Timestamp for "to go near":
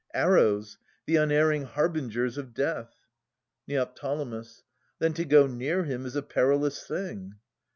5.13-5.83